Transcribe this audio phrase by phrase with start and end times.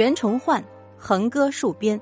[0.00, 0.64] 袁崇焕
[0.96, 2.00] 横戈戍边。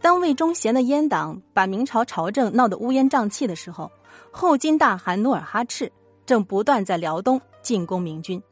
[0.00, 3.88] 当魏忠贤的阉党把明朝朝政闹得乌烟瘴气的时候，
[4.32, 5.92] 后金大汗努尔哈赤
[6.26, 8.42] 正不断在辽东进攻明军。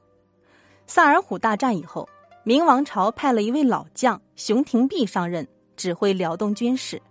[0.87, 2.09] 萨尔浒大战以后，
[2.45, 5.45] 明王朝派了一位老将熊廷弼上任，
[5.75, 7.02] 指挥辽东军事。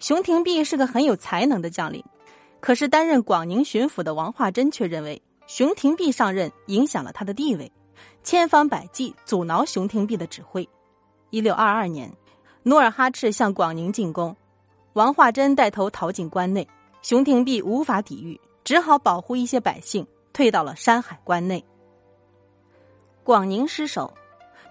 [0.00, 2.04] 熊廷弼是个很有才能的将领，
[2.58, 7.70] 可是担任广宁巡抚的王化贞却认为熊廷弼上任影响了他的地位。
[8.26, 10.68] 千方百计阻挠熊廷弼的指挥。
[11.30, 12.12] 一六二二年，
[12.64, 14.34] 努尔哈赤向广宁进攻，
[14.94, 16.66] 王化贞带头逃进关内，
[17.02, 21.64] 熊廷弼无法抵御，只好保护一些百姓，退到了山海关内。
[23.22, 24.12] 广宁失守，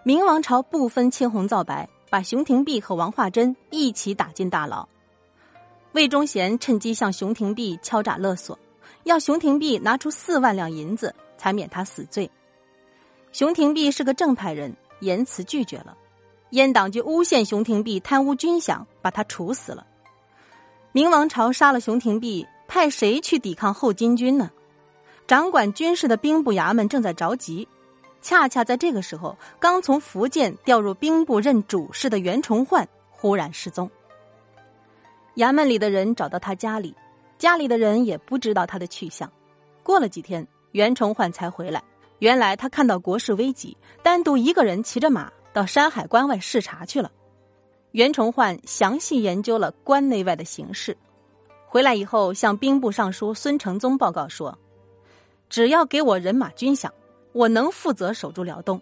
[0.04, 4.86] 明王朝不分青红皂白，把熊廷弼和王化贞一起打进大牢。
[5.94, 8.60] 魏忠贤趁机向熊廷弼敲诈勒索，
[9.06, 12.30] 要熊廷弼拿出四万两银子，才免他死罪。
[13.36, 15.98] 熊廷弼是个正派人，言辞拒绝了，
[16.52, 19.86] 阉党就诬陷熊廷弼贪污军饷，把他处死了。
[20.94, 24.50] 明王朝杀了熊廷弼，派谁去抵抗后金军呢？
[25.28, 27.68] 掌管军事的兵部衙门正在着急，
[28.22, 33.92] 恰恰在这个时候，刚从福建调入兵部任主事的袁崇焕忽然失踪。
[35.36, 36.96] 衙门里的人找到他家里，
[37.38, 39.30] 家里的人也不知道他的去向。
[39.84, 41.84] 过了几天，袁崇焕才回来。
[42.20, 47.12] 原来他看到国事危急，单独一个人骑着马到山海关外视察去了。
[47.92, 50.98] 袁崇焕详细研究了关内外的形势，
[51.66, 54.58] 回来以后向兵部尚书孙承宗报告说
[55.50, 56.90] ：“只要给我人马军饷，
[57.32, 58.82] 我能负责守住辽东。”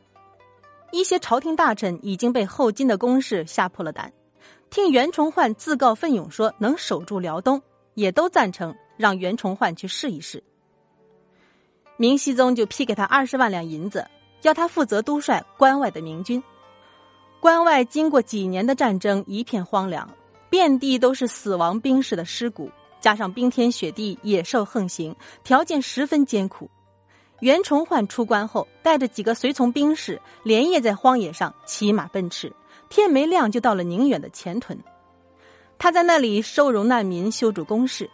[0.92, 4.14] 一些朝廷大臣已经被后金的攻势吓破了胆，
[4.70, 7.62] 听袁崇焕自告奋勇说能守住辽东，
[7.96, 10.44] 也都赞成让袁崇焕去试一试。
[11.98, 14.06] 明熹宗就批给他二十万两银子，
[14.42, 16.44] 要他负责督率关外的明军。
[17.40, 20.10] 关外经过几年的战争，一片荒凉，
[20.50, 22.72] 遍地都是死亡兵士的尸骨，
[23.02, 26.70] 加上冰天雪地，野兽横行，条件十分艰苦。
[27.42, 32.54] 袁崇焕出关后，带着几个随从兵士，连夜在荒野上骑马奔驰，
[32.88, 34.80] 天没亮就到了宁远的前屯。
[35.78, 38.10] 他在那里收容难民，修筑工事。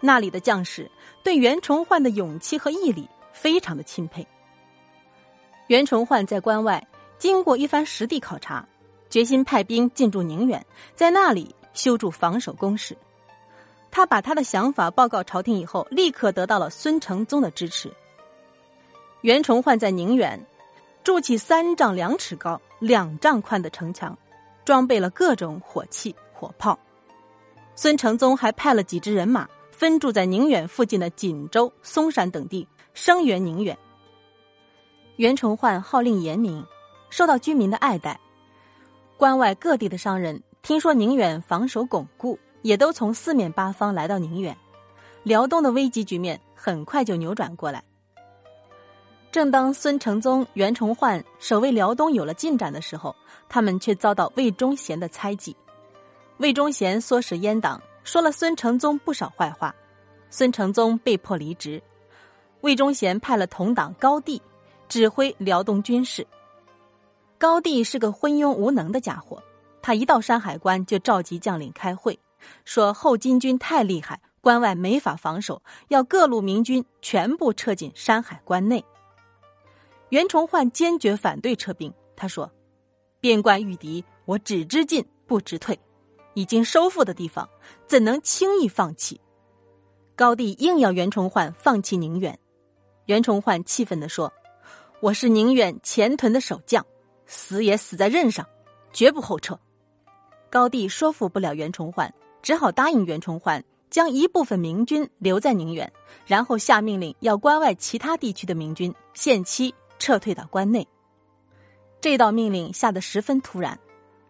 [0.00, 0.90] 那里的将士
[1.22, 4.26] 对袁崇焕的勇气和毅力非常的钦佩。
[5.66, 6.86] 袁崇焕在关外
[7.18, 8.66] 经过一番实地考察，
[9.10, 10.64] 决心派兵进驻宁远，
[10.94, 12.96] 在那里修筑防守工事。
[13.90, 17.92] 他把他的想法报告朝廷以后，立刻得到了孙承宗的支持。
[19.22, 20.38] 袁崇焕在宁远
[21.02, 24.16] 筑起三丈两尺高、两丈宽的城墙，
[24.64, 26.78] 装备了各种火器、火炮。
[27.74, 29.48] 孙承宗还派了几支人马。
[29.78, 33.78] 分驻在宁远附近的锦州、松山等地，声援宁远。
[35.14, 36.66] 袁崇焕号令严明，
[37.10, 38.18] 受到居民的爱戴。
[39.16, 44.56] 关外各地的商人听说宁远防守巩固，也都从四面八方来到宁远。
[45.22, 47.80] 辽东的危机局面很快就扭转过来。
[49.30, 53.14] 正当孙承宗、袁崇焕守卫辽东有了进展的时候，
[53.48, 55.54] 他们却遭到魏忠贤的猜忌。
[56.38, 57.80] 魏忠贤唆使阉党。
[58.04, 59.74] 说了孙承宗不少坏话，
[60.30, 61.82] 孙承宗被迫离职。
[62.62, 64.40] 魏忠贤派了同党高帝
[64.88, 66.26] 指挥辽东军事。
[67.38, 69.40] 高帝是个昏庸无能的家伙，
[69.80, 72.18] 他一到山海关就召集将领开会，
[72.64, 78.84] 说后金军太厉害，关外没法防守，要各路明军全部撤进山海关内。
[80.08, 82.50] 袁崇焕坚决反对撤兵，他说
[83.20, 85.78] ：“边关遇敌，我只知进不知退。”
[86.38, 87.48] 已经收复的地方，
[87.88, 89.20] 怎能轻易放弃？
[90.14, 92.38] 高帝硬要袁崇焕放弃宁远，
[93.06, 94.32] 袁崇焕气愤地说
[95.02, 96.86] ：“我是宁远前屯的守将，
[97.26, 98.46] 死也死在任上，
[98.92, 99.58] 绝不后撤。”
[100.48, 105.92] 高帝说服不了袁崇焕，只好答应袁崇焕将一部分明军留在宁远，
[106.24, 110.86] 然后下命令要关外其他地区的明军限期撤退到关内。
[112.00, 113.76] 这道命令下得十分突然，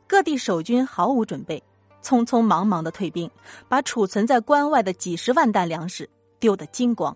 [0.06, 1.62] 各地守军毫无准备。
[2.08, 3.30] 匆匆忙忙的退兵，
[3.68, 6.08] 把储存在关外的几十万担粮食
[6.40, 7.14] 丢得精光。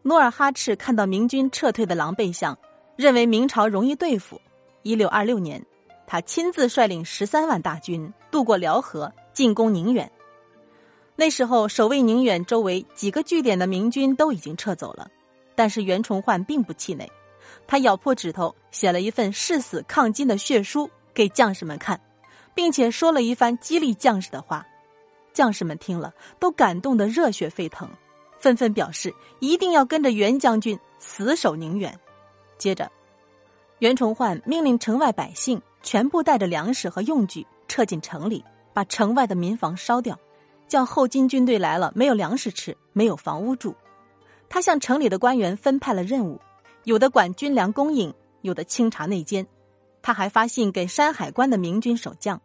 [0.00, 2.58] 努尔哈赤看到明军撤退的狼狈相，
[2.96, 4.40] 认为明朝容易对付。
[4.84, 5.62] 一六二六年，
[6.06, 10.10] 他亲自率领十三万大军渡过辽河，进攻宁远。
[11.14, 15.10] 那时候，守卫宁远周围几个据点的明军都已经撤走了，
[15.54, 17.06] 但是袁崇焕并不气馁，
[17.66, 22.00] 他咬破指头写了一份誓死抗金的血书给将士们看。
[22.54, 24.66] 并且说了一番激励将士的话，
[25.32, 27.88] 将士们听了都感动得热血沸腾，
[28.38, 31.98] 纷纷表示一定要跟着袁将军死守宁远。
[32.56, 32.90] 接着，
[33.80, 40.18] 袁崇焕命令城外百姓全部带着粮食和用具撤进城里，把城外的民房烧掉，
[40.68, 43.74] 叫后金军队来了没有粮食吃，没有房屋住。
[44.48, 46.40] 他向城里的官员分派了任务，
[46.84, 49.44] 有的管军粮供应，有的清查内奸。
[50.04, 52.38] 他还发信给山海关的明军守将，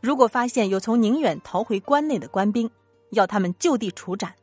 [0.00, 2.68] 如果发现有从宁远逃回关内的官兵，
[3.10, 4.34] 要他们就地处斩。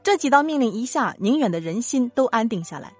[0.00, 2.92] 这几道命令一下，宁远的人心都安定下来。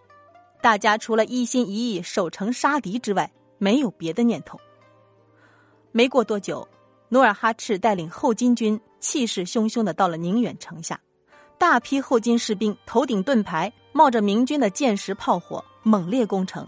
[0.60, 4.58] 大家除了一心一意守城杀敌之外，没有别的念头。
[5.92, 6.66] 没过多久，
[7.08, 11.00] 努尔哈赤带领后金军气势汹汹的到了宁远城下，
[11.56, 16.66] 大批后金士兵头顶盾牌，冒着明军的箭石炮火，猛烈攻城。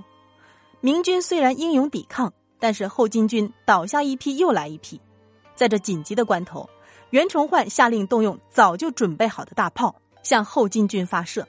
[0.84, 5.00] 明军虽然英勇抵抗，但是后金军倒下一批又来一批。
[5.54, 6.68] 在这紧急的关头，
[7.10, 9.94] 袁崇焕下令动用早就准备好的大炮。
[10.24, 11.46] 向后金军发射，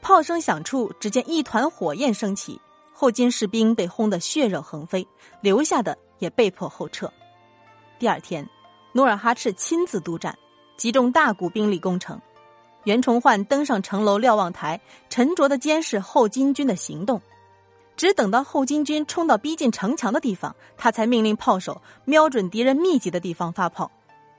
[0.00, 2.60] 炮声响处，只见一团火焰升起，
[2.92, 5.04] 后金士兵被轰得血肉横飞，
[5.40, 7.12] 留下的也被迫后撤。
[7.98, 8.48] 第二天，
[8.92, 10.38] 努尔哈赤亲自督战，
[10.76, 12.20] 集中大股兵力攻城。
[12.84, 17.20] 袁崇焕登上城楼瞭望台，沉着的监视后金军的行动。
[18.00, 23.92] 只等到后金军冲到逼近城墙的地方，他才命令炮手瞄准敌人密集的地方发炮，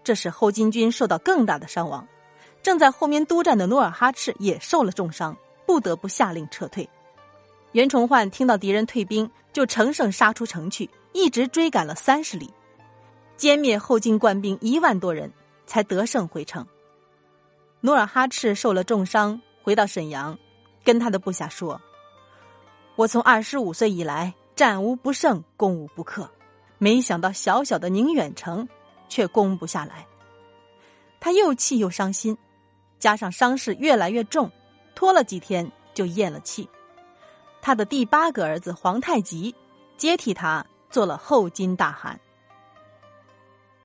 [0.04, 2.08] 这使后金军受到更大的伤亡。
[2.63, 5.38] 正在后面督战的努尔哈赤也受了重伤，
[5.68, 6.90] 不得不下令撤退。
[7.74, 12.52] 袁崇焕听到敌人退兵，就乘胜杀出城去，一直追赶了三十里，
[13.38, 15.31] 歼灭后金官兵一万多人，
[15.68, 16.66] 才得胜回城。
[17.81, 20.36] 努尔哈赤受了重伤，回到沈阳，
[20.84, 21.80] 跟他的部下说
[22.96, 26.30] ：“我从二十五岁以来，战无不胜，攻无不克，
[26.78, 28.68] 没想到小小的宁远城，
[29.10, 30.06] 却攻不下来。”
[31.20, 32.38] 他又气又伤心。
[33.00, 34.52] 加上伤势越来越重，
[34.94, 36.70] 拖了几天就咽了气。
[37.60, 39.56] 他的第八个儿子皇太极
[39.98, 42.20] 接替他做了后金大汗。